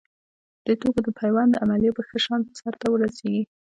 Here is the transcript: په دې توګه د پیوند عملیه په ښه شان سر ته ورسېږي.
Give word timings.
په 0.59 0.63
دې 0.67 0.75
توګه 0.83 0.99
د 1.03 1.09
پیوند 1.19 1.59
عملیه 1.63 1.91
په 1.95 2.01
ښه 2.07 2.17
شان 2.25 2.41
سر 2.59 2.73
ته 2.81 2.87
ورسېږي. 2.89 3.43